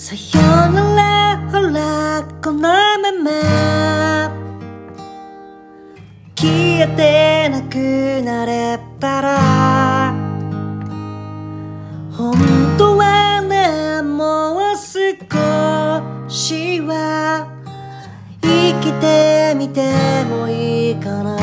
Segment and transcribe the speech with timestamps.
[0.00, 0.20] さよ
[0.70, 4.30] ならほらこのまま。
[6.36, 10.14] 消えてなくなれたら。
[12.16, 12.32] 本
[12.78, 14.86] 当はねもう少
[16.28, 17.48] しは。
[18.40, 19.82] 生きてみて
[20.30, 21.37] もいいかな。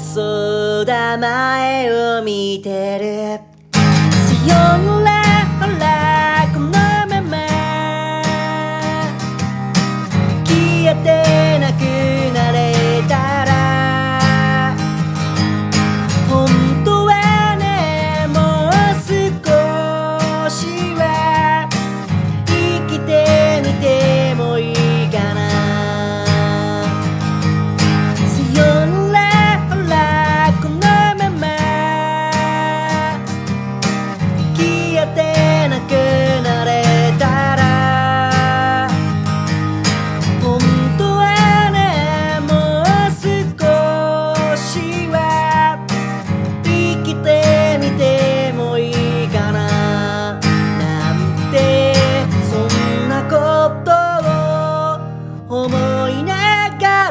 [0.00, 3.50] そうだ前を見てる。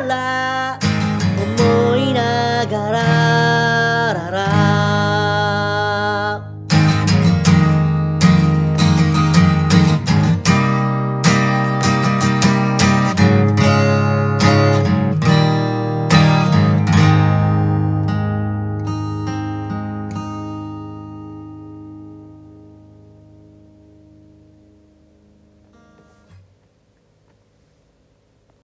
[0.07, 0.79] ら
[1.59, 4.68] 思いながらララ。